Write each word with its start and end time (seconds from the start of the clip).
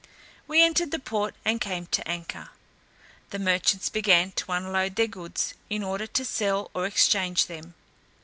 We 0.47 0.63
entered 0.63 0.89
the 0.89 0.97
port, 0.97 1.35
and 1.45 1.61
came 1.61 1.85
to 1.85 2.07
anchor. 2.07 2.49
The 3.29 3.37
merchants 3.37 3.87
began 3.87 4.31
to 4.31 4.51
unload 4.51 4.95
their 4.95 5.05
goods, 5.05 5.53
in 5.69 5.83
order 5.83 6.07
to 6.07 6.25
sell 6.25 6.71
or 6.73 6.87
exchange 6.87 7.45
them. 7.45 7.75